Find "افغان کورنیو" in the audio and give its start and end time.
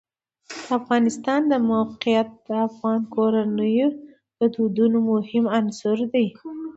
2.67-3.89